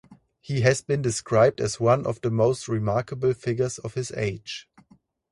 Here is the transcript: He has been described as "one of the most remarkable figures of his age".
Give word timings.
He 0.39 0.61
has 0.61 0.81
been 0.81 1.03
described 1.03 1.61
as 1.61 1.79
"one 1.79 2.07
of 2.07 2.21
the 2.21 2.31
most 2.31 2.67
remarkable 2.67 3.35
figures 3.35 3.77
of 3.77 3.93
his 3.93 4.11
age". 4.13 4.67